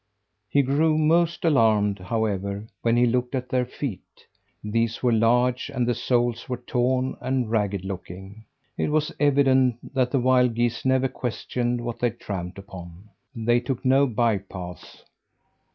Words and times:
He 0.49 0.63
grew 0.63 0.97
most 0.97 1.45
alarmed, 1.45 1.99
however, 1.99 2.65
when 2.81 2.97
he 2.97 3.05
looked 3.05 3.35
at 3.35 3.49
their 3.49 3.67
feet. 3.67 4.25
These 4.63 5.03
were 5.03 5.11
large, 5.13 5.69
and 5.71 5.87
the 5.87 5.93
soles 5.93 6.49
were 6.49 6.57
torn 6.57 7.15
and 7.21 7.51
ragged 7.51 7.85
looking. 7.85 8.45
It 8.79 8.89
was 8.89 9.11
evident 9.19 9.93
that 9.93 10.09
the 10.09 10.19
wild 10.19 10.55
geese 10.55 10.85
never 10.85 11.07
questioned 11.07 11.81
what 11.81 11.99
they 11.99 12.09
tramped 12.09 12.57
upon. 12.57 13.09
They 13.35 13.59
took 13.59 13.85
no 13.85 14.07
by 14.07 14.39
paths. 14.39 15.03